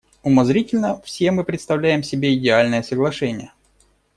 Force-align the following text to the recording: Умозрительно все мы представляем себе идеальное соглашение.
Умозрительно 0.23 0.99
все 1.03 1.29
мы 1.29 1.43
представляем 1.43 2.01
себе 2.01 2.33
идеальное 2.35 2.81
соглашение. 2.81 3.51